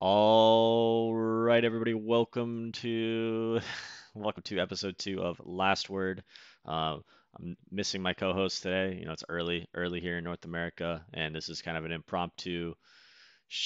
[0.00, 3.60] All right, everybody, welcome to
[4.14, 6.22] welcome to episode two of Last Word.
[6.66, 6.98] Uh,
[7.36, 8.96] I'm missing my co-host today.
[8.98, 11.92] You know, it's early, early here in North America, and this is kind of an
[11.92, 12.74] impromptu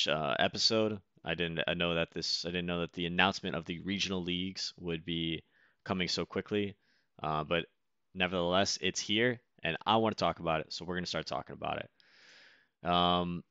[0.09, 1.01] uh, episode.
[1.25, 4.23] I didn't I know that this I didn't know that the announcement of the regional
[4.23, 5.43] leagues would be
[5.85, 6.77] coming so quickly,
[7.23, 7.67] uh, but
[8.15, 10.73] nevertheless, it's here, and I want to talk about it.
[10.73, 12.89] So we're gonna start talking about it.
[12.89, 13.43] Um,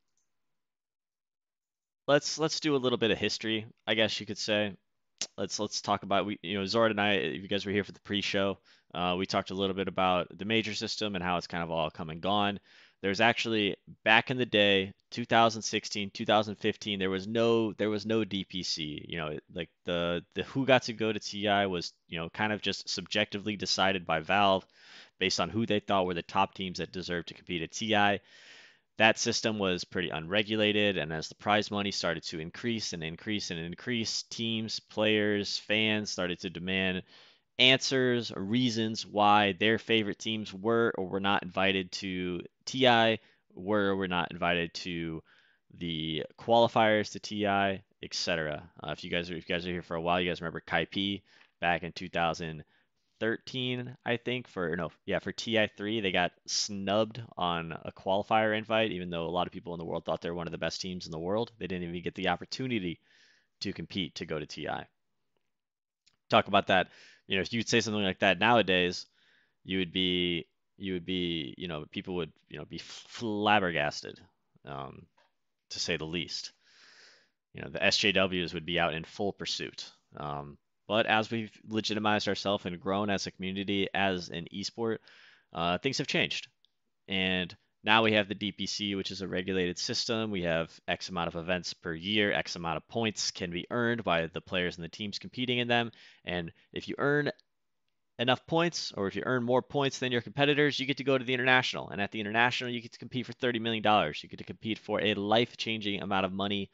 [2.07, 4.73] let's let's do a little bit of history, I guess you could say.
[5.37, 7.83] Let's let's talk about we you know Zord and I, if you guys were here
[7.83, 8.57] for the pre-show,
[8.93, 11.71] uh, we talked a little bit about the major system and how it's kind of
[11.71, 12.59] all come and gone.
[13.01, 19.05] There's actually back in the day, 2016, 2015, there was no there was no DPC.
[19.07, 22.53] You know, like the the who got to go to TI was you know kind
[22.53, 24.65] of just subjectively decided by Valve
[25.19, 28.19] based on who they thought were the top teams that deserved to compete at TI
[28.97, 33.51] that system was pretty unregulated, and as the prize money started to increase and increase
[33.51, 37.03] and increase, teams, players, fans started to demand
[37.59, 43.19] answers or reasons why their favorite teams were or were not invited to TI,
[43.53, 45.21] were or were not invited to
[45.75, 48.69] the qualifiers to TI, etc.
[48.83, 50.41] Uh, if you guys are if you guys are here for a while, you guys
[50.41, 51.21] remember Kaipi
[51.59, 52.63] back in 2000
[53.19, 58.91] 13, I think, for no, yeah, for TI3, they got snubbed on a qualifier invite,
[58.91, 60.57] even though a lot of people in the world thought they were one of the
[60.57, 61.51] best teams in the world.
[61.59, 62.99] They didn't even get the opportunity
[63.61, 64.85] to compete to go to TI.
[66.29, 66.89] Talk about that.
[67.27, 69.05] You know, if you'd say something like that nowadays,
[69.63, 74.19] you would be, you would be, you know, people would, you know, be flabbergasted,
[74.65, 75.05] um,
[75.71, 76.51] to say the least.
[77.53, 79.91] You know, the SJWs would be out in full pursuit.
[80.15, 80.57] Um,
[80.87, 84.97] but as we've legitimized ourselves and grown as a community, as an esport,
[85.53, 86.47] uh, things have changed.
[87.07, 90.31] And now we have the DPC, which is a regulated system.
[90.31, 94.03] We have X amount of events per year, X amount of points can be earned
[94.03, 95.91] by the players and the teams competing in them.
[96.25, 97.31] And if you earn
[98.19, 101.17] enough points, or if you earn more points than your competitors, you get to go
[101.17, 101.89] to the international.
[101.89, 103.83] And at the international, you get to compete for $30 million.
[103.83, 106.71] You get to compete for a life changing amount of money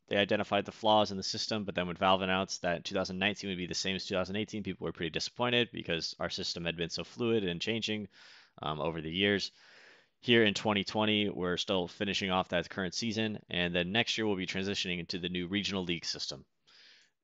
[0.09, 3.57] they identified the flaws in the system, but then when Valve announced that 2019 would
[3.57, 7.03] be the same as 2018, people were pretty disappointed because our system had been so
[7.03, 8.07] fluid and changing
[8.61, 9.51] um, over the years.
[10.19, 14.35] Here in 2020, we're still finishing off that current season, and then next year we'll
[14.35, 16.45] be transitioning into the new regional league system.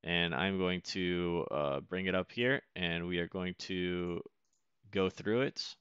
[0.04, 4.22] And I'm going to uh, bring it up here, and we are going to
[4.92, 5.76] go through it.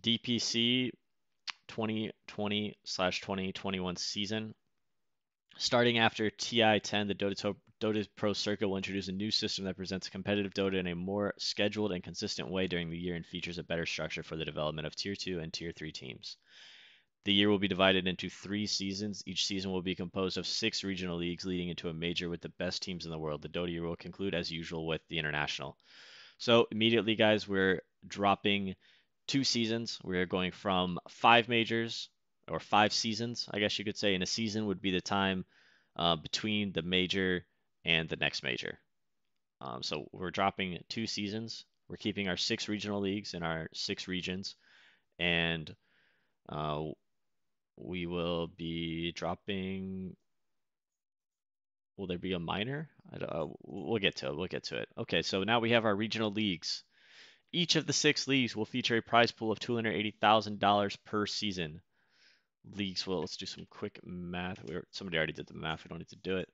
[0.00, 0.90] DPC
[1.68, 4.54] 2020 slash 2021 season
[5.56, 10.08] Starting after TI-10, the Dota, Dota Pro Circuit will introduce a new system that presents
[10.08, 13.62] competitive Dota in a more scheduled and consistent way during the year and features a
[13.62, 16.36] better structure for the development of Tier 2 and Tier 3 teams.
[17.24, 19.22] The year will be divided into three seasons.
[19.26, 22.50] Each season will be composed of six regional leagues leading into a major with the
[22.58, 23.40] best teams in the world.
[23.40, 25.78] The Dota year will conclude as usual with the international.
[26.38, 28.74] So immediately, guys, we're dropping
[29.26, 29.98] two seasons.
[30.02, 32.10] We're going from five majors
[32.48, 34.14] or five seasons, I guess you could say.
[34.14, 35.44] And a season would be the time
[35.96, 37.44] uh, between the major
[37.84, 38.78] and the next major.
[39.60, 41.64] Um, so we're dropping two seasons.
[41.88, 44.56] We're keeping our six regional leagues in our six regions,
[45.18, 45.74] and
[46.48, 46.82] uh,
[47.76, 50.16] we will be dropping.
[51.96, 52.88] Will there be a minor?
[53.12, 54.36] Uh, we'll get to it.
[54.36, 54.88] We'll get to it.
[54.98, 56.82] Okay, so now we have our regional leagues.
[57.52, 61.80] Each of the six leagues will feature a prize pool of $280,000 per season.
[62.72, 64.58] Leagues will, let's do some quick math.
[64.90, 65.84] Somebody already did the math.
[65.84, 66.48] We don't need to do it.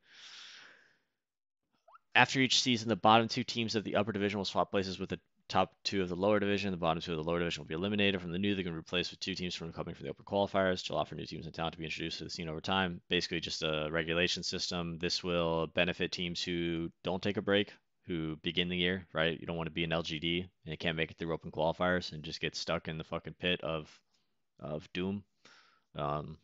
[2.14, 5.10] After each season, the bottom two teams of the upper division will swap places with
[5.10, 6.70] the top two of the lower division.
[6.70, 8.76] The bottom two of the lower division will be eliminated from the new league and
[8.76, 11.46] replace with two teams from coming from the open qualifiers to allow for new teams
[11.46, 13.00] in town to be introduced to the scene over time.
[13.08, 14.98] Basically, just a regulation system.
[14.98, 17.72] This will benefit teams who don't take a break,
[18.06, 19.38] who begin the year, right?
[19.38, 22.22] You don't want to be an LGD and can't make it through open qualifiers and
[22.22, 23.90] just get stuck in the fucking pit of
[24.60, 25.24] of doom.
[25.96, 26.38] Um,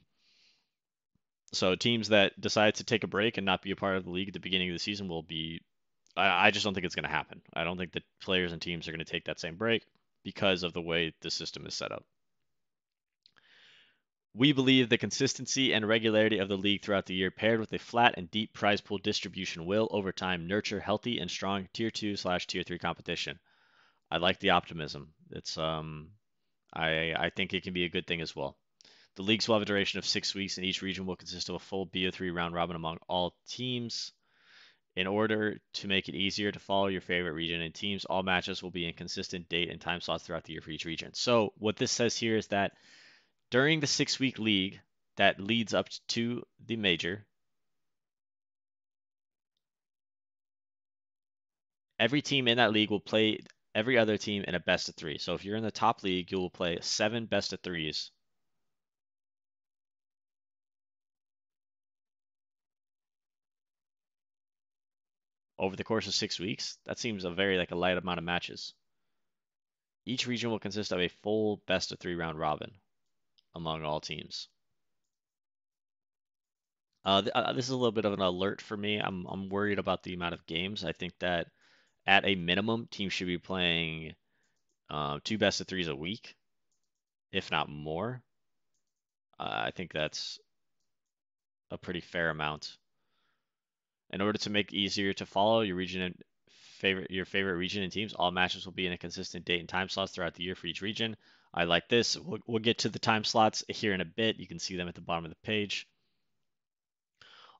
[1.53, 4.11] so teams that decide to take a break and not be a part of the
[4.11, 5.61] league at the beginning of the season will be.
[6.17, 7.43] I, I just don't think it's going to happen.
[7.55, 9.85] I don't think that players and teams are going to take that same break
[10.25, 12.05] because of the way the system is set up.
[14.35, 17.79] We believe the consistency and regularity of the league throughout the year, paired with a
[17.79, 22.17] flat and deep prize pool distribution, will over time nurture healthy and strong tier two
[22.17, 23.39] slash tier three competition.
[24.11, 25.15] I like the optimism.
[25.31, 26.11] It's um,
[26.75, 28.59] I I think it can be a good thing as well.
[29.17, 31.55] The leagues will have a duration of six weeks, and each region will consist of
[31.55, 34.13] a full BO3 round robin among all teams.
[34.95, 38.63] In order to make it easier to follow your favorite region and teams, all matches
[38.63, 41.15] will be in consistent date and time slots throughout the year for each region.
[41.15, 42.73] So, what this says here is that
[43.51, 44.81] during the six week league
[45.17, 47.27] that leads up to the major,
[51.99, 53.41] every team in that league will play
[53.75, 55.17] every other team in a best of three.
[55.17, 58.11] So, if you're in the top league, you will play seven best of threes
[65.59, 68.25] over the course of six weeks, that seems a very like a light amount of
[68.25, 68.75] matches.
[70.05, 72.73] Each region will consist of a full best of three round robin
[73.55, 74.49] among all teams.
[77.05, 78.99] Uh, th uh, this is a little bit of an alert for me.
[78.99, 80.85] I'm I'm worried about the amount of games.
[80.85, 81.49] I think that
[82.07, 84.15] at a minimum, teams should be playing
[84.91, 86.37] uh, two best of threes a week,
[87.33, 88.23] if not more.
[89.39, 90.39] Uh, I think that's
[91.71, 92.77] a pretty fair amount.
[94.11, 96.23] In order to make it easier to follow your region and
[96.79, 99.69] favorite your favorite region and teams, all matches will be in a consistent date and
[99.69, 101.17] time slots throughout the year for each region.
[101.53, 102.17] I like this.
[102.17, 104.37] We'll, we'll get to the time slots here in a bit.
[104.37, 105.89] You can see them at the bottom of the page.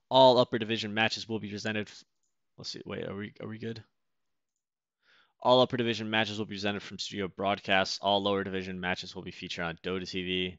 [0.09, 1.89] All upper division matches will be presented.
[2.57, 2.81] Let's see.
[2.85, 3.83] Wait, are we are we good?
[5.41, 7.99] All upper division matches will be presented from studio broadcasts.
[8.01, 10.57] All lower division matches will be featured on Dota TV.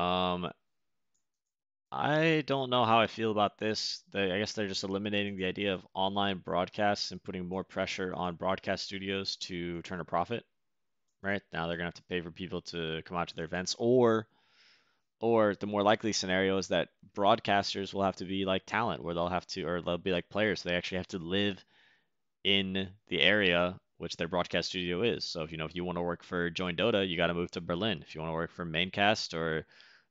[0.00, 0.50] Um,
[1.96, 4.02] I don't know how I feel about this.
[4.10, 8.12] They, I guess they're just eliminating the idea of online broadcasts and putting more pressure
[8.12, 10.44] on broadcast studios to turn a profit.
[11.22, 13.76] Right now, they're gonna have to pay for people to come out to their events,
[13.78, 14.26] or,
[15.20, 19.14] or the more likely scenario is that broadcasters will have to be like talent, where
[19.14, 20.62] they'll have to, or they'll be like players.
[20.62, 21.64] So They actually have to live
[22.42, 25.24] in the area which their broadcast studio is.
[25.24, 27.52] So if you know if you want to work for JoinDOTA, you got to move
[27.52, 28.02] to Berlin.
[28.02, 29.64] If you want to work for Maincast or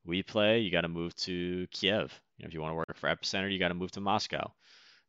[0.08, 2.20] WePlay, you got to move to Kiev.
[2.38, 4.52] You know, if you want to work for Epicenter, you got to move to Moscow.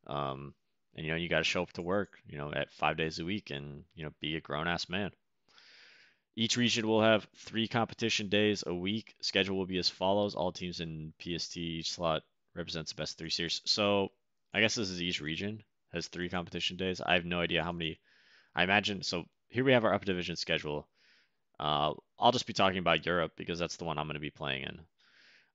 [0.07, 0.53] Um,
[0.95, 3.19] and you know, you got to show up to work, you know, at five days
[3.19, 5.11] a week and you know, be a grown ass man.
[6.37, 9.15] Each region will have three competition days a week.
[9.21, 13.29] Schedule will be as follows: all teams in PST each slot represents the best three
[13.29, 13.61] series.
[13.65, 14.11] So
[14.53, 17.01] I guess this is each region has three competition days.
[17.01, 17.99] I have no idea how many.
[18.53, 19.25] I imagine so.
[19.49, 20.87] Here we have our up division schedule.
[21.59, 24.29] Uh, I'll just be talking about Europe because that's the one I'm going to be
[24.29, 24.79] playing in.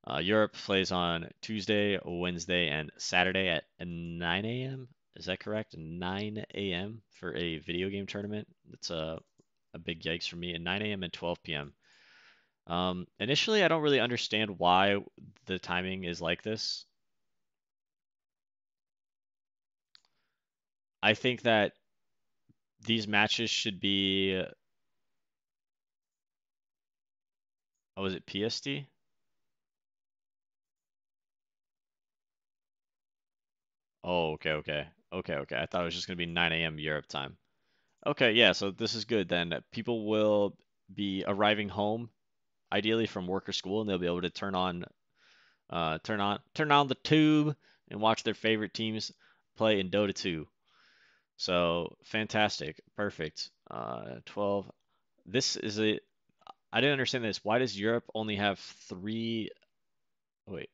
[0.07, 4.87] Uh, Europe plays on Tuesday, Wednesday, and Saturday at 9 a.m.
[5.15, 5.75] Is that correct?
[5.77, 7.01] 9 a.m.
[7.11, 8.47] for a video game tournament.
[8.69, 9.19] That's a,
[9.73, 10.55] a big yikes for me.
[10.55, 11.03] At 9 a.m.
[11.03, 11.73] and 12 p.m.
[12.67, 14.97] Um, initially, I don't really understand why
[15.45, 16.85] the timing is like this.
[21.03, 21.73] I think that
[22.85, 24.43] these matches should be
[28.01, 28.67] Oh, was it PST?
[34.03, 34.87] Oh, okay, okay.
[35.13, 35.55] Okay, okay.
[35.55, 36.79] I thought it was just going to be 9 a.m.
[36.79, 37.37] Europe time.
[38.07, 39.53] Okay, yeah, so this is good then.
[39.71, 40.57] People will
[40.91, 42.09] be arriving home,
[42.71, 44.83] ideally from work or school, and they'll be able to turn on
[45.69, 47.55] uh, turn on turn on the tube
[47.91, 49.11] and watch their favorite teams
[49.57, 50.47] play in Dota 2.
[51.37, 53.51] So fantastic, perfect.
[53.69, 54.71] Uh, 12.
[55.27, 55.99] This is a
[56.71, 57.43] I didn't understand this.
[57.43, 59.49] Why does Europe only have three?
[60.47, 60.69] Oh, wait.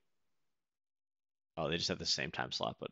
[1.58, 2.92] Oh, they just have the same time slot, but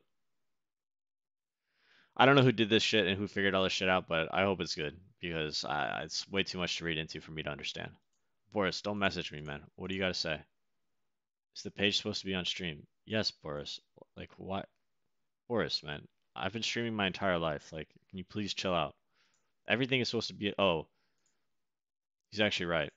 [2.17, 4.33] I don't know who did this shit and who figured all this shit out, but
[4.33, 7.43] I hope it's good because I, it's way too much to read into for me
[7.43, 7.91] to understand.
[8.53, 9.61] Boris, don't message me, man.
[9.75, 10.39] What do you got to say?
[11.55, 12.87] Is the page supposed to be on stream?
[13.05, 13.79] Yes, Boris.
[14.17, 14.67] Like, what?
[15.47, 16.07] Boris, man.
[16.35, 17.71] I've been streaming my entire life.
[17.71, 18.95] Like, can you please chill out?
[19.67, 20.53] Everything is supposed to be.
[20.57, 20.87] Oh,
[22.29, 22.91] he's actually right.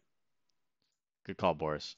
[1.26, 1.96] Good call, Boris.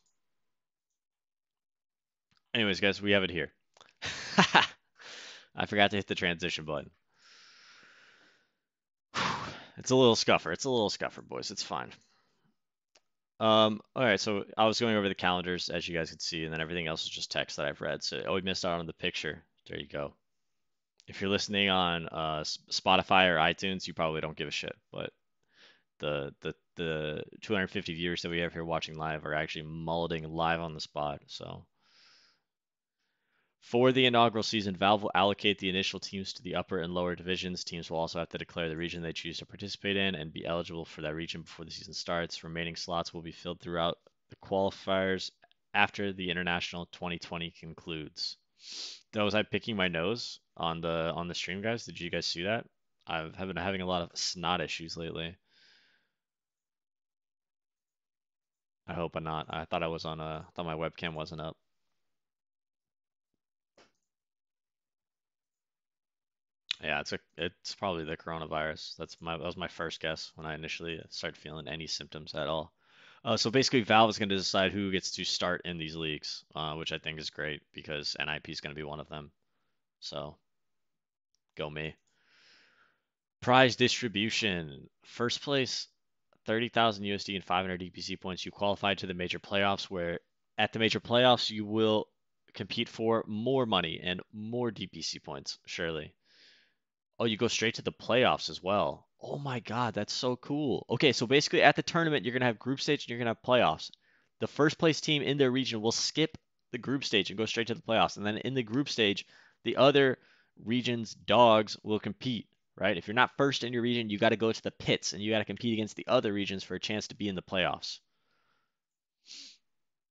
[2.53, 3.53] Anyways, guys, we have it here.
[5.55, 6.91] I forgot to hit the transition button.
[9.79, 10.53] It's a little scuffer.
[10.53, 11.51] It's a little scuffer, boys.
[11.51, 11.91] It's fine.
[13.41, 16.45] Um, all right, so I was going over the calendars, as you guys could see,
[16.45, 18.03] and then everything else is just text that I've read.
[18.03, 19.43] So, oh, we missed out on the picture.
[19.67, 20.13] There you go.
[21.09, 24.77] If you're listening on uh, Spotify or iTunes, you probably don't give a shit.
[24.93, 25.11] But
[25.99, 30.61] the the the 250 viewers that we have here watching live are actually mulleting live
[30.61, 31.21] on the spot.
[31.27, 31.67] So
[33.61, 37.15] for the inaugural season, Valve will allocate the initial teams to the upper and lower
[37.15, 37.65] divisions.
[37.65, 40.47] Teams will also have to declare the region they choose to participate in and be
[40.47, 42.43] eligible for that region before the season starts.
[42.43, 43.99] Remaining slots will be filled throughout
[44.31, 45.31] the qualifiers
[45.75, 48.39] after the international 2020 concludes.
[49.13, 51.85] That was I picking my nose on the on the stream, guys.
[51.85, 52.67] Did you guys see that?
[53.07, 55.37] I've been having a lot of snot issues lately.
[58.87, 59.47] I hope I'm not.
[59.51, 60.47] I thought I was on a.
[60.55, 61.57] Thought my webcam wasn't up.
[66.83, 68.97] Yeah, it's a it's probably the coronavirus.
[68.97, 72.49] That's my that was my first guess when I initially started feeling any symptoms at
[72.49, 72.73] all.
[73.23, 76.43] Uh, so basically, Valve is going to decide who gets to start in these leagues,
[76.55, 79.31] uh, which I think is great because NIP is going to be one of them.
[80.01, 80.37] So,
[81.57, 81.97] go me.
[83.43, 85.87] Prize distribution: first place,
[86.47, 88.44] thirty thousand USD and five hundred DPC points.
[88.44, 90.20] You qualify to the major playoffs, where
[90.59, 92.06] at the major playoffs you will
[92.52, 95.59] compete for more money and more DPC points.
[95.66, 96.14] Surely.
[97.18, 99.06] Oh, you go straight to the playoffs as well.
[99.23, 100.87] Oh my God, that's so cool.
[100.88, 103.26] Okay, so basically at the tournament, you're going to have group stage and you're going
[103.26, 103.90] to have playoffs.
[104.40, 106.38] The first place team in their region will skip
[106.73, 108.16] the group stage and go straight to the playoffs.
[108.16, 109.26] And then in the group stage,
[109.64, 110.18] the other
[110.64, 112.49] region's dogs will compete,
[112.81, 112.97] right?
[112.97, 115.23] If you're not first in your region, you got to go to the pits and
[115.23, 117.43] you got to compete against the other regions for a chance to be in the
[117.43, 118.01] playoffs.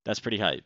[0.04, 0.64] That's pretty hype.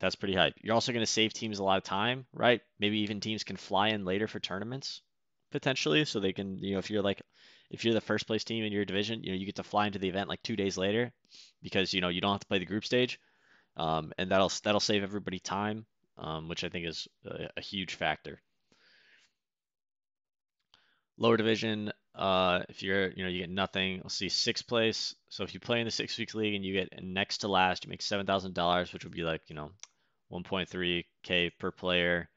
[0.00, 0.54] That's pretty hype.
[0.60, 2.62] You're also going to save teams a lot of time, right?
[2.80, 5.02] Maybe even teams can fly in later for tournaments
[5.52, 7.22] potentially, so they can, you know, if you're like,
[7.70, 9.86] if you're the first place team in your division, you know, you get to fly
[9.86, 11.12] into the event like two days later,
[11.62, 13.20] because you know you don't have to play the group stage,
[13.76, 15.86] um, and that'll that'll save everybody time,
[16.18, 18.40] um, which I think is a, a huge factor.
[21.16, 24.00] Lower division, uh, if you're, you know, you get nothing.
[24.02, 25.14] Let's see, sixth place.
[25.28, 27.84] So if you play in the six weeks league and you get next to last,
[27.84, 29.70] you make seven thousand dollars, which would be like, you know,
[30.32, 32.28] 1.3k per player.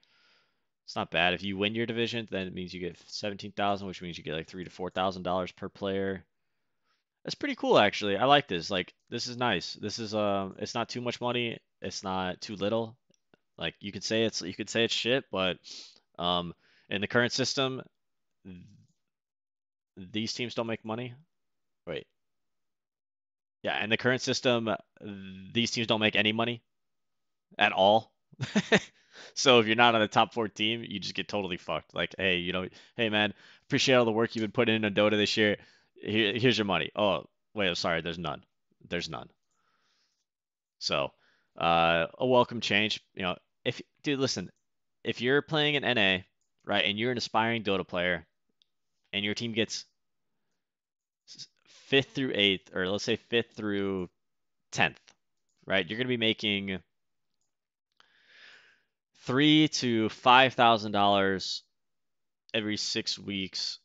[0.85, 1.33] It's not bad.
[1.33, 4.35] If you win your division, then it means you get 17,000, which means you get
[4.35, 6.23] like three to four thousand dollars per player.
[7.23, 8.15] That's pretty cool, actually.
[8.15, 8.71] I like this.
[8.71, 9.73] Like, this is nice.
[9.73, 11.57] This is um, it's not too much money.
[11.81, 12.95] It's not too little.
[13.57, 15.57] Like, you could say it's you could say it's shit, but
[16.17, 16.53] um,
[16.89, 17.81] in the current system,
[19.95, 21.13] these teams don't make money.
[21.85, 22.07] Wait.
[23.63, 24.69] Yeah, in the current system,
[25.53, 26.61] these teams don't make any money
[27.57, 28.11] at all.
[29.33, 31.95] So if you're not on a top four team, you just get totally fucked.
[31.95, 33.33] Like, hey, you know, hey man,
[33.67, 35.57] appreciate all the work you've been putting in on Dota this year.
[35.95, 36.91] Here, here's your money.
[36.95, 38.43] Oh, wait, I'm sorry, there's none.
[38.87, 39.29] There's none.
[40.79, 41.11] So,
[41.57, 43.01] uh, a welcome change.
[43.15, 43.35] You know,
[43.65, 44.51] if dude, listen,
[45.03, 46.19] if you're playing an NA,
[46.65, 48.26] right, and you're an aspiring Dota player,
[49.13, 49.85] and your team gets
[51.87, 54.09] fifth through eighth, or let's say fifth through
[54.71, 54.99] tenth,
[55.65, 56.79] right, you're gonna be making
[59.25, 61.63] three to five thousand dollars
[62.53, 63.79] every six weeks,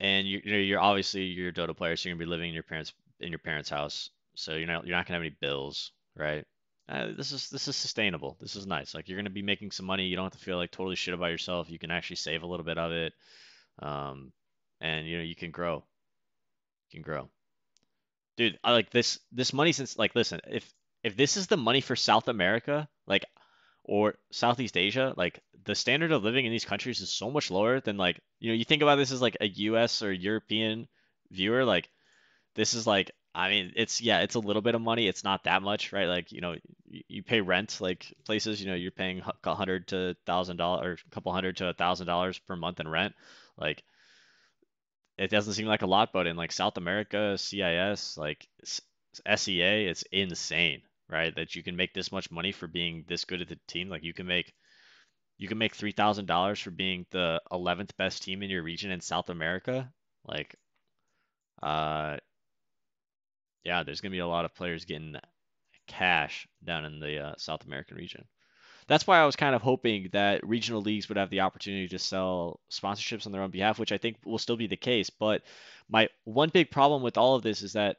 [0.00, 2.54] and you, are you're obviously you're a Dota player, so you're gonna be living in
[2.54, 5.92] your parents in your parents' house, so you're not you're not gonna have any bills,
[6.16, 6.44] right?
[6.88, 8.36] Uh, this is this is sustainable.
[8.40, 8.94] This is nice.
[8.94, 10.04] Like you're gonna be making some money.
[10.04, 11.70] You don't have to feel like totally shit about yourself.
[11.70, 13.14] You can actually save a little bit of it,
[13.78, 14.32] um,
[14.80, 15.82] and you know you can grow.
[16.90, 17.30] You can grow,
[18.36, 18.58] dude.
[18.62, 20.70] I like this this money since like listen if
[21.02, 23.24] if this is the money for South America, like
[23.82, 27.80] or Southeast Asia, like the standard of living in these countries is so much lower
[27.80, 30.02] than like you know you think about this as like a U.S.
[30.02, 30.86] or European
[31.30, 31.88] viewer, like
[32.54, 35.44] this is like I mean it's yeah it's a little bit of money, it's not
[35.44, 36.06] that much, right?
[36.06, 39.88] Like you know you, you pay rent like places, you know you're paying a hundred
[39.88, 43.14] to thousand dollars or a couple hundred to a thousand dollars per month in rent,
[43.56, 43.82] like
[45.16, 50.02] it doesn't seem like a lot, but in like South America, CIS, like SEA, it's
[50.10, 51.34] insane, right?
[51.34, 53.88] That you can make this much money for being this good at the team.
[53.88, 54.52] Like you can make
[55.38, 58.90] you can make three thousand dollars for being the eleventh best team in your region
[58.90, 59.92] in South America.
[60.24, 60.56] Like,
[61.62, 62.18] uh,
[63.64, 65.16] yeah, there's gonna be a lot of players getting
[65.86, 68.24] cash down in the uh, South American region.
[68.86, 71.98] That's why I was kind of hoping that regional leagues would have the opportunity to
[71.98, 75.08] sell sponsorships on their own behalf, which I think will still be the case.
[75.08, 75.42] But
[75.88, 77.96] my one big problem with all of this is that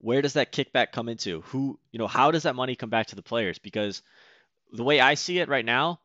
[0.00, 1.40] where does that kickback come into?
[1.42, 3.58] Who, you know, how does that money come back to the players?
[3.58, 4.02] Because
[4.72, 6.00] the way I see it right now,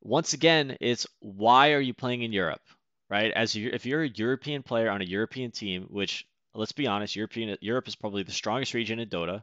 [0.00, 2.62] once again, it's why are you playing in Europe,
[3.08, 3.32] right?
[3.32, 7.16] As you, if you're a European player on a European team, which let's be honest,
[7.16, 9.42] European Europe is probably the strongest region in Dota.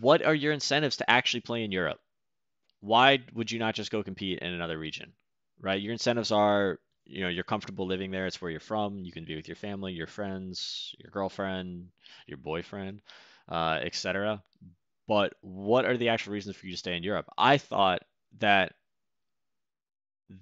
[0.00, 1.98] What are your incentives to actually play in Europe?
[2.80, 5.12] Why would you not just go compete in another region,
[5.60, 5.80] right?
[5.80, 9.24] Your incentives are you know you're comfortable living there it's where you're from you can
[9.24, 11.86] be with your family your friends your girlfriend
[12.26, 13.00] your boyfriend
[13.48, 14.42] uh, etc
[15.06, 18.02] but what are the actual reasons for you to stay in europe i thought
[18.38, 18.72] that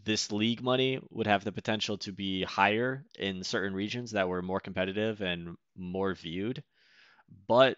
[0.05, 4.43] this league money would have the potential to be higher in certain regions that were
[4.43, 6.63] more competitive and more viewed
[7.47, 7.77] but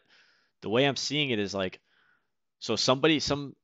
[0.63, 1.81] the way i'm seeing it is like
[2.61, 3.55] so somebody some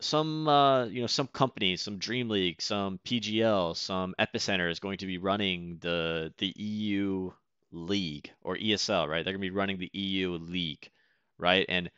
[0.00, 4.98] some uh, you know some company, some Dream League, some PGL, some Epicenter is going
[4.98, 7.30] to be running the the EU
[7.72, 9.24] league or ESL, right?
[9.24, 10.90] They're going to be running the EU league,
[11.38, 11.64] right?
[11.68, 11.90] And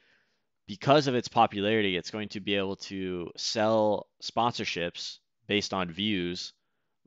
[0.66, 6.52] because of its popularity, it's going to be able to sell sponsorships based on views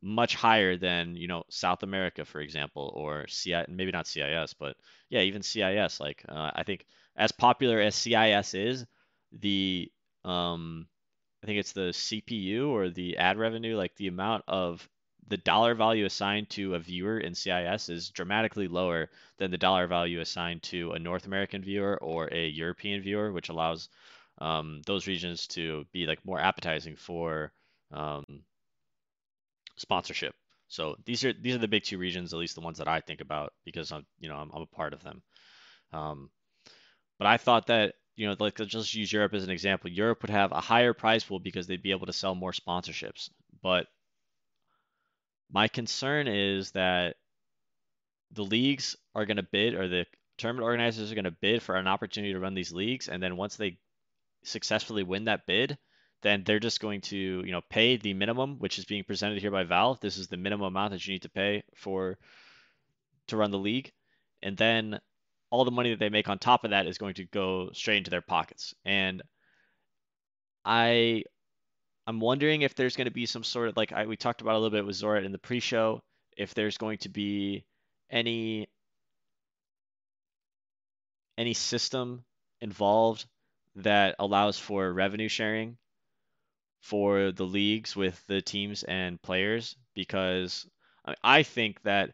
[0.02, 3.26] much higher than you know South America, for example, or
[3.68, 4.78] maybe not CIS, but
[5.10, 6.00] yeah, even CIS.
[6.00, 8.86] Like uh, I think as popular as CIS is,
[9.32, 9.92] the
[10.24, 10.88] um,
[11.44, 14.88] I think it's the CPM or the ad revenue, like the amount of
[15.28, 19.86] the dollar value assigned to a viewer in CIS is dramatically lower than the dollar
[19.86, 23.90] value assigned to a North American viewer or a European viewer, which allows
[24.40, 27.52] um, those regions to be like more appetizing for
[27.92, 28.44] um,
[29.78, 30.36] sponsorship.
[30.68, 33.02] So these are these are the big two regions, at least the ones that I
[33.02, 35.24] think about because I'm you know I'm, I'm a part of them.
[35.92, 36.30] Um,
[37.18, 39.90] but I thought that you know, like let's just use Europe as an example.
[39.90, 43.30] Europe would have a higher prize pool because they'd be able to sell more sponsorships.
[43.64, 43.88] But
[45.50, 47.16] my concern is that
[48.32, 50.06] the leagues are going to bid, or the
[50.38, 53.38] tournament organizers are going to bid for an opportunity to run these leagues, and then
[53.38, 53.80] once they
[54.44, 55.78] successfully win that bid,
[56.22, 59.52] then they're just going to, you know, pay the minimum, which is being presented here
[59.52, 60.00] by Valve.
[60.00, 62.18] This is the minimum amount that you need to pay for
[63.28, 63.92] to run the league,
[64.42, 65.00] and then
[65.50, 67.98] all the money that they make on top of that is going to go straight
[67.98, 68.74] into their pockets.
[68.86, 69.22] And
[70.66, 71.24] I
[72.06, 74.56] I'm wondering if there's going to be some sort of like I, we talked about
[74.56, 76.02] a little bit with Zora in the pre-show,
[76.38, 77.66] if there's going to be
[78.10, 78.68] any
[81.38, 82.24] any system
[82.62, 83.26] involved
[83.76, 85.78] that allows for revenue sharing
[86.82, 90.68] for the leagues with the teams and players because
[91.24, 92.12] I think that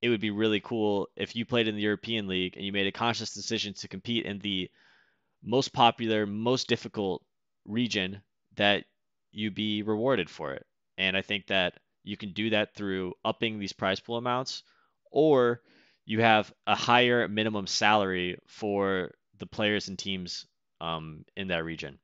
[0.00, 2.86] it would be really cool if you played in the European League and you made
[2.86, 4.70] a conscious decision to compete in the
[5.42, 7.22] most popular, most difficult
[7.64, 8.22] region
[8.56, 8.84] that
[9.32, 10.64] you be rewarded for it.
[10.96, 14.62] And I think that you can do that through upping these prize pool amounts
[15.10, 15.62] or
[16.04, 20.46] you have a higher minimum salary for the players and teams
[20.80, 21.98] um, in that region.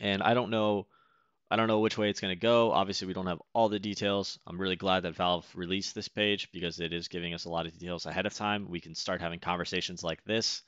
[0.00, 0.86] And I don't know
[1.50, 2.72] I don't know which way it's going to go.
[2.72, 4.38] Obviously, we don't have all the details.
[4.46, 7.66] I'm really glad that Valve released this page because it is giving us a lot
[7.66, 8.68] of details ahead of time.
[8.68, 10.62] We can start having conversations like this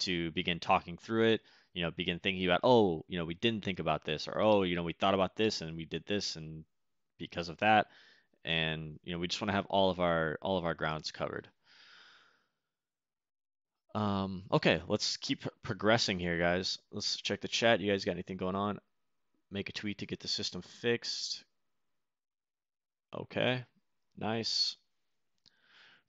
[0.00, 1.40] to begin talking through it,
[1.72, 4.62] you know, begin thinking about, oh, you know, we didn't think about this, or oh,
[4.62, 6.64] you know, we thought about this and we did this and
[7.18, 7.86] because of that.
[8.44, 11.10] And, you know, we just want to have all of our all of our grounds
[11.10, 11.48] covered.
[13.98, 16.78] Um, okay, let's keep progressing here, guys.
[16.92, 17.80] Let's check the chat.
[17.80, 18.78] You guys got anything going on?
[19.50, 21.42] Make a tweet to get the system fixed.
[23.12, 23.64] Okay,
[24.16, 24.76] nice.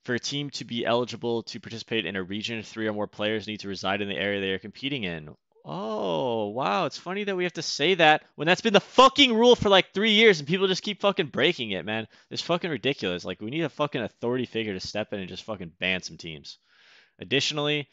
[0.04, 3.48] For a team to be eligible to participate in a region, three or more players
[3.48, 5.30] need to reside in the area they are competing in.
[5.64, 6.84] Oh, wow.
[6.84, 9.68] It's funny that we have to say that when that's been the fucking rule for
[9.68, 12.06] like three years and people just keep fucking breaking it, man.
[12.30, 13.24] It's fucking ridiculous.
[13.24, 16.18] Like, we need a fucking authority figure to step in and just fucking ban some
[16.18, 16.58] teams.
[17.20, 17.88] Additionally,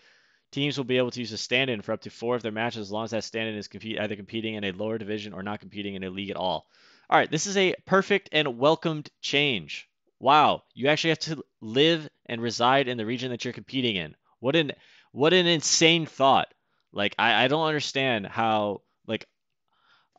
[0.51, 2.81] Teams will be able to use a stand-in for up to four of their matches
[2.81, 5.59] as long as that stand-in is compete, either competing in a lower division or not
[5.59, 6.67] competing in a league at all.
[7.09, 9.89] All right, this is a perfect and welcomed change.
[10.19, 14.15] Wow, you actually have to live and reside in the region that you're competing in.
[14.39, 14.71] What an
[15.11, 16.53] what an insane thought.
[16.93, 19.27] Like I, I don't understand how like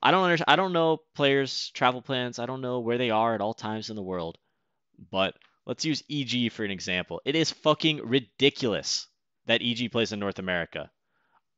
[0.02, 0.50] I don't understand.
[0.52, 2.38] I don't know players' travel plans.
[2.38, 4.38] I don't know where they are at all times in the world.
[5.10, 5.34] But
[5.68, 7.20] let's use EG for an example.
[7.24, 9.06] It is fucking ridiculous
[9.46, 10.90] that EG plays in North America.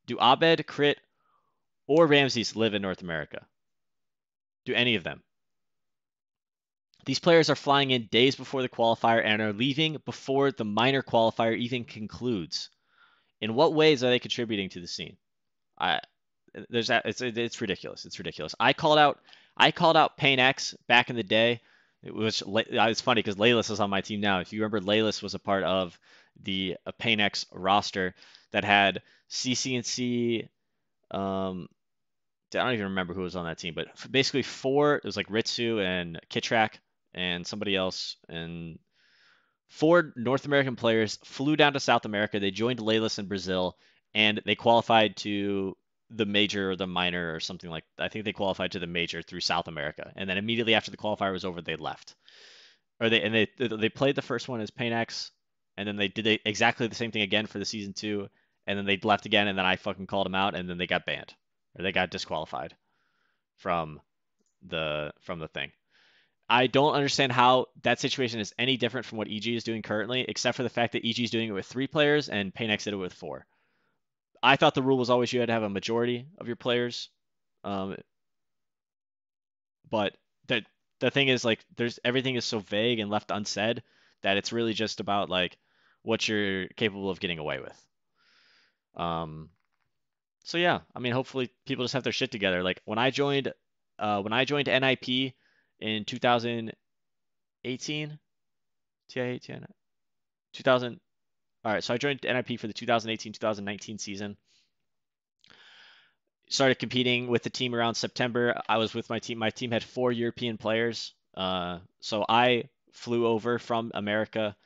[0.07, 0.99] Do Abed, Crit,
[1.87, 3.47] or Ramses live in North America?
[4.67, 5.23] Do any of them?
[7.07, 11.03] These players are flying in days before the qualifier and are leaving before the minor
[11.03, 12.69] qualifier even concludes.
[13.41, 15.17] In what ways are they contributing to the scene?
[15.79, 16.01] I
[16.69, 18.05] there's that it's it's ridiculous.
[18.05, 18.55] It's ridiculous.
[18.61, 19.21] I called out
[19.57, 21.63] I called out Pain X back in the day.
[22.03, 24.41] It was it's funny because Laylis is on my team now.
[24.41, 25.99] If you remember, Laylis was a part of
[26.43, 28.15] the uh, Pain X roster
[28.53, 30.49] that had CCNC.
[31.11, 31.69] Um,
[32.55, 34.97] I don't even remember who was on that team, but basically four.
[34.97, 36.75] It was like Ritsu and Kitrak
[37.15, 38.79] and somebody else, and
[39.69, 42.41] four North American players flew down to South America.
[42.41, 43.77] They joined Laylis in Brazil,
[44.15, 45.77] and they qualified to
[46.11, 49.23] the major or the minor or something like I think they qualified to the major
[49.23, 52.17] through South America, and then immediately after the qualifier was over, they left.
[53.01, 55.31] Or they and they they played the first one as Pain X,
[55.77, 58.29] and then they did exactly the same thing again for the season two,
[58.67, 60.87] and then they left again, and then I fucking called them out, and then they
[60.87, 61.35] got banned
[61.79, 62.75] or they got disqualified
[63.57, 64.01] from
[64.63, 65.71] the from the thing.
[66.49, 70.25] I don't understand how that situation is any different from what EG is doing currently,
[70.29, 72.85] except for the fact that EG is doing it with three players and Pain X
[72.85, 73.47] did it with four.
[74.43, 77.11] I thought the rule was always you had to have a majority of your players.
[77.63, 77.97] Um,
[79.91, 80.65] but the
[81.01, 83.83] the thing is like there's everything is so vague and left unsaid
[84.23, 85.59] that it's really just about like
[86.03, 87.87] what you're capable of getting away with.
[88.97, 89.51] Um,
[90.45, 92.63] so yeah, I mean, hopefully people just have their shit together.
[92.63, 93.53] Like when I joined,
[93.99, 95.35] uh, when I joined NIP
[95.81, 98.19] in 2018,
[99.09, 99.41] TI
[100.53, 101.01] 2000,
[101.65, 104.37] all right, so I joined NIP for the 2018-2019 season.
[106.49, 108.61] Started competing with the team around September.
[108.69, 109.39] I was with my team.
[109.39, 111.13] My team had four European players.
[111.37, 114.57] Uh, so I flew over from America,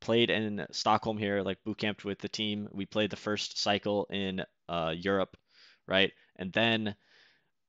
[0.00, 2.68] played in Stockholm here, like boot camped with the team.
[2.72, 5.36] We played the first cycle in uh, Europe,
[5.86, 6.12] right?
[6.36, 6.96] And then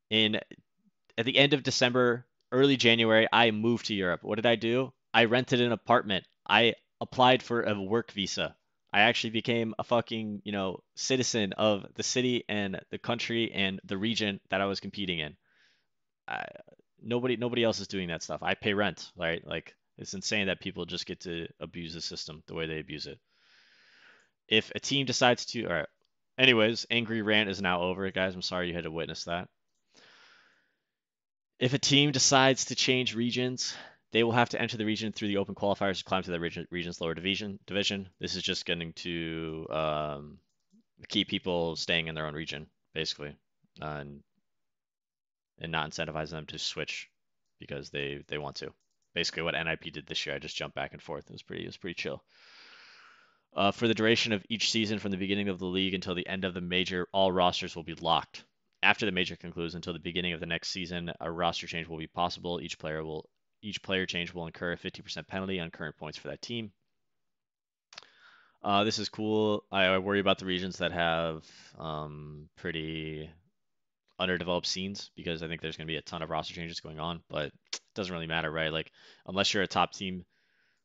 [0.09, 0.39] in
[1.17, 4.23] at the end of December, early January, I moved to Europe.
[4.23, 4.93] What did I do?
[5.13, 6.25] I rented an apartment.
[6.47, 8.55] I applied for a work visa.
[8.91, 13.79] I actually became a fucking, you know, citizen of the city and the country and
[13.83, 15.35] the region that I was competing in.
[16.27, 16.45] I,
[17.01, 18.41] nobody nobody else is doing that stuff.
[18.41, 19.45] I pay rent, right?
[19.45, 23.05] Like it's insane that people just get to abuse the system the way they abuse
[23.05, 23.19] it.
[24.47, 25.87] If a team decides to, all right.
[26.37, 28.33] Anyways, angry rant is now over, guys.
[28.33, 29.49] I'm sorry you had to witness that.
[31.59, 33.75] If a team decides to change regions,
[34.11, 36.39] they will have to enter the region through the open qualifiers to climb to the
[36.39, 37.59] region, region's lower division.
[37.67, 38.09] Division.
[38.19, 40.39] This is just going to um,
[41.07, 43.35] keep people staying in their own region, basically,
[43.79, 44.23] and
[45.61, 47.09] and not incentivize them to switch
[47.59, 48.73] because they they want to.
[49.13, 51.25] Basically, what NIP did this year, I just jumped back and forth.
[51.25, 52.23] It was pretty it was pretty chill.
[53.53, 56.27] Uh, for the duration of each season, from the beginning of the league until the
[56.27, 58.43] end of the major, all rosters will be locked.
[58.81, 61.97] After the major concludes until the beginning of the next season, a roster change will
[61.97, 62.61] be possible.
[62.61, 63.27] Each player will
[63.61, 66.71] each player change will incur a 50% penalty on current points for that team.
[68.61, 69.63] Uh, this is cool.
[69.71, 71.45] I, I, worry about the regions that have
[71.77, 73.29] um, pretty
[74.19, 76.99] underdeveloped scenes because I think there's going to be a ton of roster changes going
[76.99, 78.71] on, but it doesn't really matter, right?
[78.71, 78.91] Like,
[79.25, 80.25] unless you're a top team,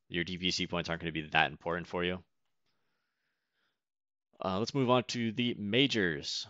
[0.09, 2.23] your DPC points aren't going to be that important for you.
[4.45, 6.47] Uh, let's move on to the majors.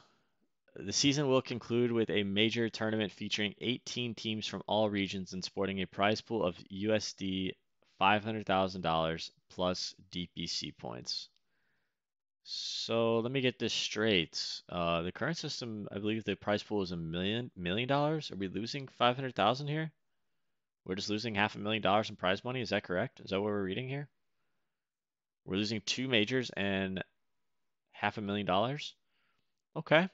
[0.76, 5.44] The season will conclude with a major tournament featuring 18 teams from all regions and
[5.44, 7.52] sporting a prize pool of USD
[8.00, 11.28] $500,000 plus DPC points.
[12.42, 14.62] So let me get this straight.
[14.68, 18.30] Uh, the current system, I believe the prize pool is a million million dollars.
[18.32, 19.92] Are we losing 500,000 here?
[20.84, 22.60] We're just losing half a million dollars in prize money.
[22.60, 23.20] Is that correct?
[23.20, 24.08] Is that what we're reading here?
[25.44, 27.02] We're losing two majors and
[27.92, 28.94] half a million dollars.
[29.76, 30.08] Okay.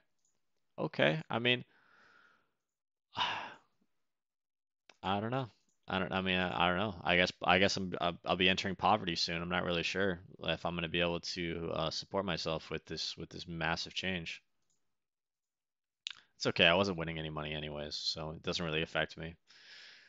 [0.81, 1.21] Okay.
[1.29, 1.65] I mean,
[5.03, 5.51] I don't know.
[5.87, 6.13] I don't.
[6.13, 6.95] I mean, I, I don't know.
[7.03, 7.33] I guess.
[7.43, 7.93] I guess I'm.
[8.25, 9.43] I'll be entering poverty soon.
[9.43, 12.87] I'm not really sure if I'm going to be able to uh, support myself with
[12.87, 14.43] this with this massive change.
[16.37, 16.67] It's okay.
[16.67, 19.35] I wasn't winning any money anyways, so it doesn't really affect me.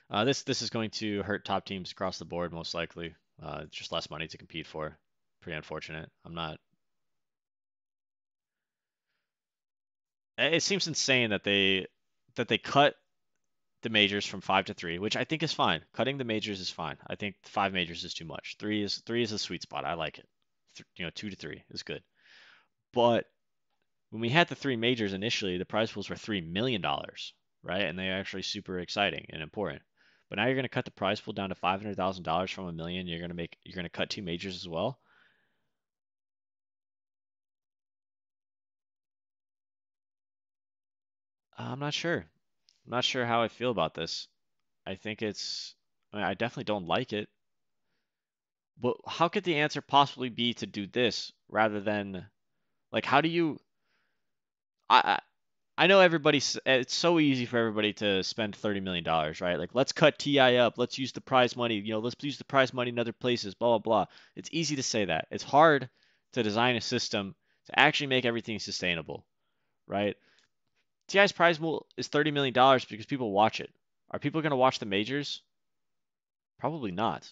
[0.10, 3.16] Uh, this this is going to hurt top teams across the board most likely.
[3.42, 4.98] Uh, just less money to compete for.
[5.42, 6.10] Pretty unfortunate.
[6.26, 6.60] I'm not
[10.42, 11.88] it seems insane that they
[12.36, 12.96] that they cut
[13.84, 15.86] the majors from five to three, which I think is fine.
[15.94, 16.98] Cutting the majors is fine.
[17.08, 18.56] I think five majors is too much.
[18.60, 19.86] Three is three is a sweet spot.
[19.86, 20.28] I like it.
[20.76, 22.04] Th- you know, two to three is good.
[22.94, 23.26] But
[24.12, 27.34] when we had the three majors initially, the prize pools were three million dollars.
[27.64, 27.84] right?
[27.84, 29.82] And they're actually super exciting and important.
[30.30, 32.52] But now you're going to cut the prize pool down to five hundred thousand dollars
[32.52, 33.08] from a million.
[33.08, 35.00] You're going to make you're going to cut two majors as well.
[41.62, 42.18] I'm not sure.
[42.86, 44.28] I'm not sure how I feel about this.
[44.86, 45.76] I think it's.
[46.14, 47.30] I, mean, I definitely don't like it.
[48.80, 52.26] But how could the answer possibly be to do this rather than
[52.92, 53.60] like how do you?
[54.90, 55.20] I
[55.78, 56.58] I know everybody's.
[56.66, 59.58] It's so easy for everybody to spend thirty million dollars, right?
[59.58, 60.78] Like let's cut Ti up.
[60.78, 61.76] Let's use the prize money.
[61.76, 63.56] You know, let's use the prize money in other places.
[63.56, 64.06] Blah blah blah.
[64.36, 65.28] It's easy to say that.
[65.32, 65.90] It's hard
[66.34, 67.36] to design a system
[67.68, 69.26] to actually make everything sustainable,
[69.88, 70.16] right?
[71.12, 72.54] TI's prize pool is $30 million
[72.90, 73.70] because people watch it.
[74.12, 75.42] Are people going to watch the majors?
[76.60, 77.32] Probably not.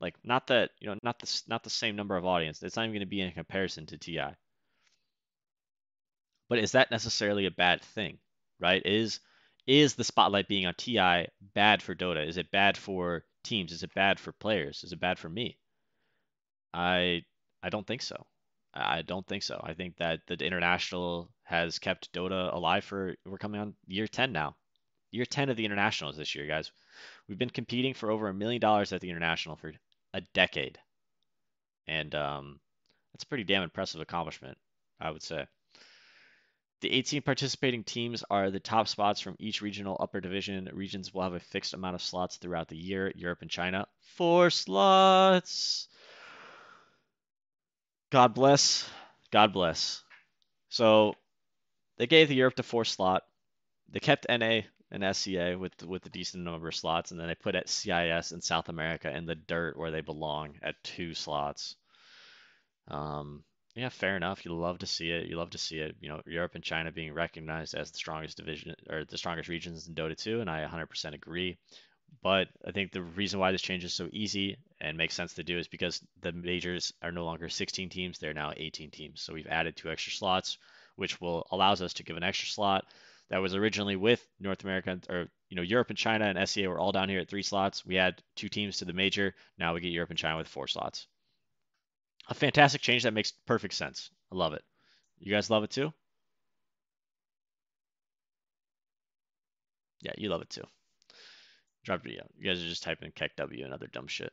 [0.00, 2.62] Like not that, you know, not the not the same number of audience.
[2.62, 4.34] It's not even going to be in comparison to TI.
[6.48, 8.18] But is that necessarily a bad thing,
[8.58, 8.80] right?
[8.84, 9.20] Is
[9.66, 12.26] is the spotlight being on TI bad for Dota?
[12.26, 13.72] Is it bad for teams?
[13.72, 14.82] Is it bad for players?
[14.82, 15.58] Is it bad for me?
[16.72, 17.24] I
[17.62, 18.26] I don't think so.
[18.72, 19.60] I don't think so.
[19.62, 24.32] I think that the international has kept Dota alive for we're coming on year 10
[24.32, 24.56] now.
[25.10, 26.70] Year 10 of the internationals this year, guys.
[27.26, 29.72] We've been competing for over a million dollars at the international for
[30.14, 30.78] a decade.
[31.88, 32.60] And um,
[33.12, 34.56] that's a pretty damn impressive accomplishment,
[35.00, 35.46] I would say.
[36.80, 40.70] The 18 participating teams are the top spots from each regional upper division.
[40.72, 43.12] Regions will have a fixed amount of slots throughout the year.
[43.16, 45.88] Europe and China, four slots.
[48.10, 48.88] God bless.
[49.30, 50.02] God bless.
[50.68, 51.14] So
[51.96, 53.22] they gave the Europe to four slot.
[53.90, 57.34] They kept NA and SEA with with a decent number of slots, and then they
[57.34, 61.76] put at CIS and South America in the dirt where they belong at two slots.
[62.88, 63.44] Um,
[63.76, 64.44] yeah, fair enough.
[64.44, 65.26] You love to see it.
[65.28, 65.96] You love to see it.
[66.00, 69.86] You know, Europe and China being recognized as the strongest division or the strongest regions
[69.86, 71.56] in Dota 2, and I 100% agree.
[72.22, 75.44] But I think the reason why this change is so easy and makes sense to
[75.44, 79.22] do is because the majors are no longer 16 teams; they're now 18 teams.
[79.22, 80.58] So we've added two extra slots,
[80.96, 82.86] which will allows us to give an extra slot
[83.30, 86.78] that was originally with North America or you know Europe and China and SEA were
[86.78, 87.86] all down here at three slots.
[87.86, 89.34] We add two teams to the major.
[89.58, 91.06] Now we get Europe and China with four slots.
[92.28, 94.10] A fantastic change that makes perfect sense.
[94.32, 94.64] I love it.
[95.18, 95.92] You guys love it too?
[100.00, 100.64] Yeah, you love it too.
[101.84, 102.26] Drop video.
[102.38, 104.32] You guys are just typing KEKW and other dumb shit.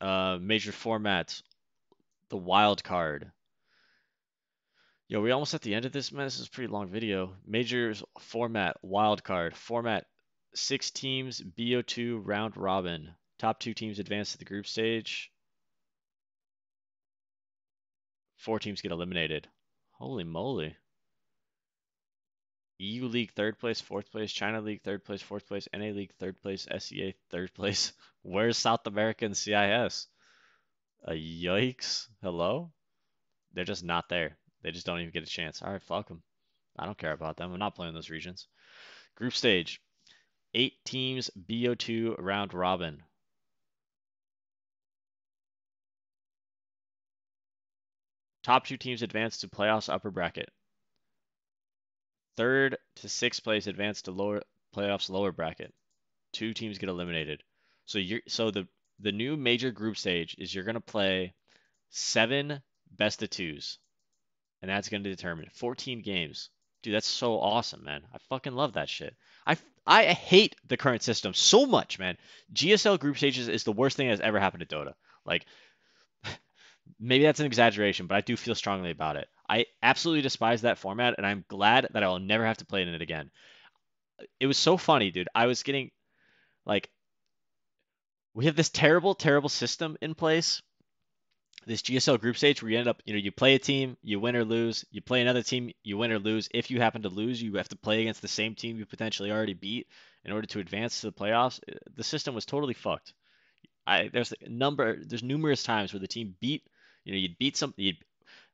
[0.00, 1.42] Uh, major formats.
[2.28, 3.30] The wild card.
[5.08, 6.26] Yo, we almost at the end of this, man.
[6.26, 7.34] This is a pretty long video.
[7.46, 9.56] Majors format, wild card.
[9.56, 10.06] Format,
[10.54, 13.14] six teams, BO2, round robin.
[13.38, 15.30] Top two teams advance to the group stage.
[18.36, 19.48] Four teams get eliminated.
[19.92, 20.76] Holy moly.
[22.84, 26.40] EU League third place, fourth place, China League third place, fourth place, NA League third
[26.40, 27.92] place, SEA third place.
[28.22, 30.06] Where's South America and CIS?
[31.06, 32.08] A uh, yikes.
[32.22, 32.72] Hello?
[33.52, 34.36] They're just not there.
[34.62, 35.62] They just don't even get a chance.
[35.62, 36.22] All right, fuck them.
[36.78, 37.52] I don't care about them.
[37.52, 38.48] I'm not playing those regions.
[39.14, 39.80] Group stage.
[40.54, 43.02] Eight teams, BO2 round robin.
[48.42, 50.50] Top two teams advance to playoffs upper bracket.
[52.36, 54.42] Third to sixth place advance to lower
[54.74, 55.72] playoffs lower bracket.
[56.32, 57.42] Two teams get eliminated.
[57.86, 58.66] So you're so the
[59.00, 61.34] the new major group stage is you're gonna play
[61.90, 63.78] seven best of twos
[64.64, 66.48] and that's to determine 14 games.
[66.82, 68.00] Dude, that's so awesome, man.
[68.14, 69.14] I fucking love that shit.
[69.46, 72.16] I I hate the current system so much, man.
[72.54, 74.94] GSL group stages is the worst thing that's ever happened to Dota.
[75.26, 75.44] Like
[76.98, 79.28] maybe that's an exaggeration, but I do feel strongly about it.
[79.48, 82.82] I absolutely despise that format and I'm glad that I will never have to play
[82.82, 83.30] in it again.
[84.40, 85.28] It was so funny, dude.
[85.34, 85.90] I was getting
[86.64, 86.90] like
[88.32, 90.62] we have this terrible terrible system in place
[91.66, 94.20] this GSL group stage where you end up, you know, you play a team, you
[94.20, 94.84] win or lose.
[94.90, 96.48] You play another team, you win or lose.
[96.52, 99.30] If you happen to lose, you have to play against the same team you potentially
[99.30, 99.86] already beat
[100.24, 101.60] in order to advance to the playoffs.
[101.94, 103.14] The system was totally fucked.
[103.86, 106.62] I there's a number, there's numerous times where the team beat,
[107.04, 107.98] you know, you'd beat some, you'd,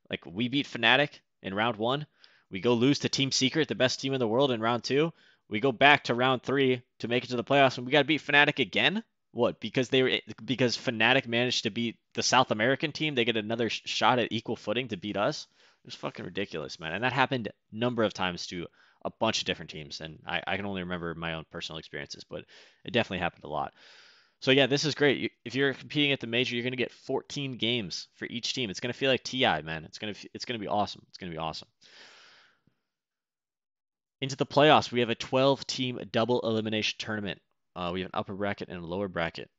[0.09, 2.07] like we beat Fnatic in round one.
[2.51, 5.13] We go lose to Team Secret, the best team in the world, in round two.
[5.49, 8.01] We go back to round three to make it to the playoffs, and we got
[8.01, 9.03] to beat Fnatic again.
[9.33, 9.61] What?
[9.61, 13.71] Because they were because Fnatic managed to beat the South American team, they get another
[13.71, 15.47] shot at equal footing to beat us.
[15.85, 16.93] It was fucking ridiculous, man.
[16.93, 18.67] And that happened a number of times to
[19.05, 22.25] a bunch of different teams, and I, I can only remember my own personal experiences,
[22.25, 22.45] but
[22.85, 23.73] it definitely happened a lot.
[24.41, 25.33] So yeah, this is great.
[25.45, 28.71] If you're competing at the major, you're gonna get 14 games for each team.
[28.71, 29.85] It's gonna feel like TI, man.
[29.85, 31.03] It's gonna it's gonna be awesome.
[31.09, 31.69] It's gonna be awesome.
[34.23, 37.41] Into the playoffs, we have a 12 team double elimination tournament.
[37.77, 39.51] Uh, we have an upper bracket and a lower bracket.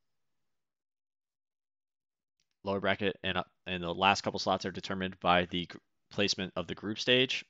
[2.64, 5.68] Lower bracket and, uh, and the last couple slots are determined by the
[6.12, 7.46] placement of the group stage.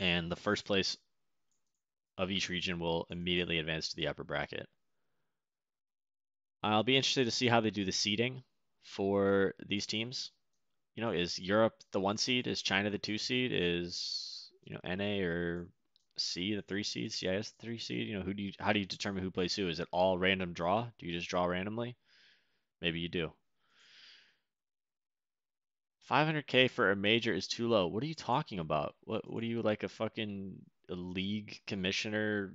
[0.00, 0.96] And the first place
[2.18, 4.68] of each region will immediately advance to the upper bracket.
[6.62, 8.42] I'll be interested to see how they do the seeding
[8.82, 10.30] for these teams.
[10.94, 12.46] You know, is Europe the one seed?
[12.46, 13.50] Is China the two seed?
[13.52, 15.68] Is you know NA or
[16.18, 17.12] SEA the three seed?
[17.12, 18.06] CIS the three seed?
[18.06, 19.68] You know, who do you how do you determine who plays who?
[19.68, 20.88] Is it all random draw?
[20.98, 21.96] Do you just draw randomly?
[22.80, 23.32] Maybe you do.
[26.10, 27.86] 500k for a major is too low.
[27.86, 28.94] What are you talking about?
[29.04, 30.58] What what are you like a fucking
[30.90, 32.54] a league commissioner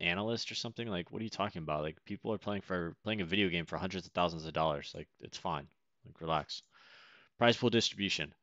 [0.00, 0.86] analyst or something?
[0.88, 1.82] Like what are you talking about?
[1.82, 4.92] Like people are playing for playing a video game for hundreds of thousands of dollars.
[4.94, 5.66] Like it's fine.
[6.04, 6.62] Like relax.
[7.38, 8.34] Prize pool distribution.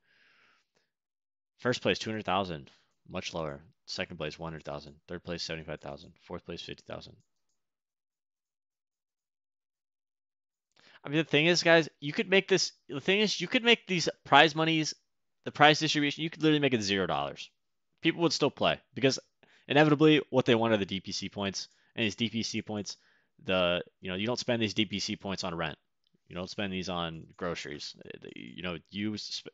[1.58, 2.70] First place 200,000,
[3.08, 3.62] much lower.
[3.86, 4.96] Second place 100,000.
[5.08, 6.14] Third place 75,000.
[6.22, 7.16] Fourth place 50,000.
[11.04, 12.72] I mean, the thing is, guys, you could make this.
[12.90, 14.96] The thing is, you could make these prize monies,
[15.44, 16.24] the prize distribution.
[16.24, 17.52] You could literally make it zero dollars.
[18.02, 19.20] People would still play because
[19.68, 22.98] inevitably, what they want are the DPC points, and these DPC points,
[23.44, 25.78] the you know, you don't spend these DPC points on rent.
[26.28, 27.96] You don't spend these on groceries.
[28.04, 29.54] Uh, you know, you sp-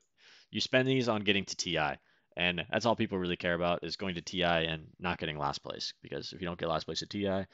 [0.50, 1.98] you spend these on getting to TI,
[2.38, 5.60] and that's all people really care about is going to TI and not getting last
[5.60, 5.94] place.
[6.02, 7.46] Because if you don't get last place at TI, you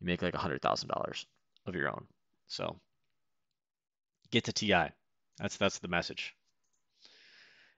[0.00, 1.26] make like a hundred thousand dollars
[1.66, 2.06] of your own.
[2.46, 2.76] So
[4.30, 4.90] get to TI.
[5.38, 6.34] That's that's the message.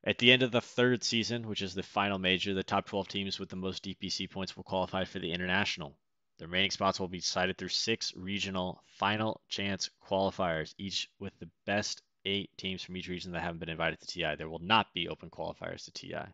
[0.07, 3.09] At the end of the third season, which is the final major, the top 12
[3.09, 5.99] teams with the most DPC points will qualify for the international.
[6.39, 11.51] The remaining spots will be decided through six regional final chance qualifiers, each with the
[11.65, 14.37] best eight teams from each region that haven't been invited to TI.
[14.37, 16.33] There will not be open qualifiers to TI.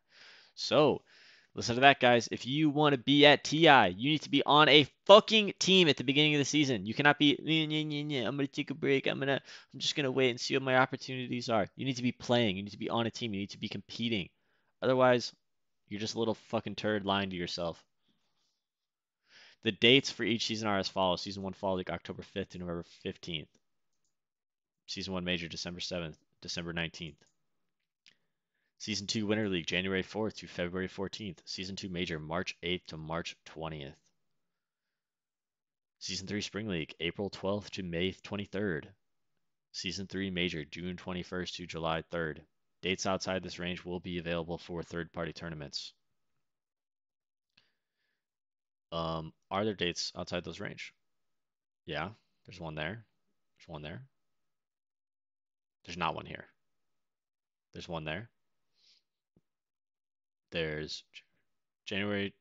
[0.54, 1.02] So
[1.54, 2.28] Listen to that, guys.
[2.32, 5.86] If you want to be at TI, you need to be on a fucking team
[5.88, 6.86] at the beginning of the season.
[6.86, 7.36] You cannot be,
[8.26, 9.06] I'm to take a break.
[9.06, 11.66] I'm to, I'm just to wait and see what my opportunities are.
[11.76, 12.56] You need to be playing.
[12.56, 13.34] You need to be on a team.
[13.34, 14.30] You need to be competing.
[14.80, 15.34] Otherwise,
[15.88, 17.84] you're just a little fucking turd lying to yourself.
[19.62, 21.20] The dates for each season are as follows.
[21.20, 23.46] Season 1 Fall League, October 5th to November 15th.
[24.86, 27.16] Season 1 Major, December 7th, December 19th.
[28.82, 31.38] Season 2 Winter League, January 4th to February 14th.
[31.44, 33.94] Season 2 Major, March 8th to March 20th.
[36.00, 38.86] Season 3 Spring League, April 12th to May 23rd.
[39.70, 42.40] Season 3 Major, June 21st to July 3rd.
[42.80, 45.92] Dates outside this range will be available for third party tournaments.
[48.90, 50.92] Um, are there dates outside those range?
[51.86, 52.08] Yeah,
[52.46, 53.06] there's one there.
[53.56, 54.02] There's one there.
[55.84, 56.46] There's not one here.
[57.74, 58.28] There's one there.
[60.52, 61.02] There's
[61.86, 62.34] January,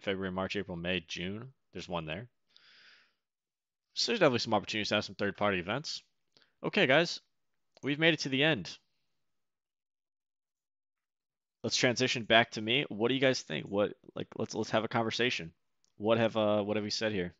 [0.00, 1.52] February, March, April, May, June.
[1.72, 2.28] There's one there.
[3.94, 6.02] So there's definitely some opportunities to have some third party events.
[6.62, 7.20] Okay, guys,
[7.82, 8.78] we've made it to the end.
[11.64, 12.84] Let's transition back to me.
[12.88, 13.66] What do you guys think?
[13.66, 15.52] What like let's let's have a conversation.
[15.96, 17.34] What have uh what have we said here?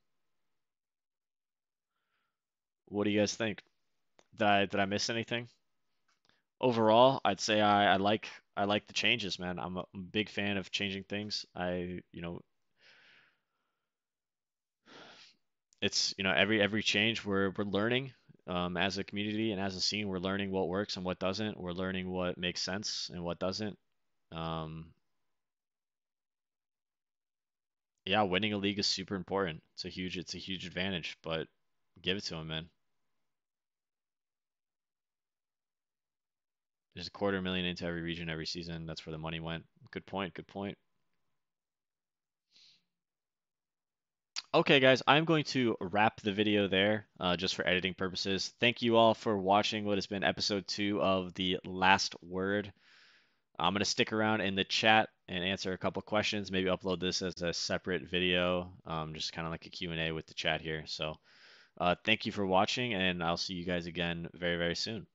[2.87, 3.62] What do you guys think?
[4.37, 5.49] Did I did I miss anything?
[6.61, 9.59] Overall, I'd say I, I like I like the changes, man.
[9.59, 11.47] I'm a, I'm a big fan of changing things.
[11.55, 12.40] I, you know,
[15.81, 18.12] it's you know every every change we're we're learning
[18.47, 20.09] um, as a community and as a scene.
[20.09, 21.59] We're learning what works and what doesn't.
[21.61, 23.79] We're learning what makes sense and what doesn't.
[24.33, 24.92] Um,
[28.05, 29.62] yeah, winning a league is super important.
[29.75, 31.47] It's a huge it's a huge advantage, but
[32.03, 32.71] give it to him, man.
[36.98, 38.84] There's a quarter million into every region every season.
[38.84, 39.64] That's where the money went.
[39.92, 40.34] Good point.
[40.34, 40.76] Good point.
[44.52, 48.52] Okay, guys, I'm going to wrap the video there uh, just for editing purposes.
[48.58, 52.72] Thank you all for watching what has been episode two of The Last Word.
[53.61, 56.98] I'm going to stick around in the chat and answer a couple questions, maybe upload
[56.98, 60.62] this as a separate video, um, just kind of like a Q&A with the chat
[60.62, 60.83] here.
[60.87, 61.14] So
[61.81, 65.06] uh, thank you for watching, and I'll see you guys again very, very soon.